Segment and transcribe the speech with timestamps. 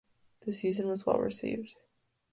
[0.47, 1.75] The season was well received.